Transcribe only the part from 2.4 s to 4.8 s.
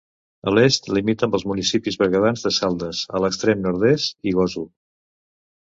de Saldes, a l'extrem nord-est, i Gósol.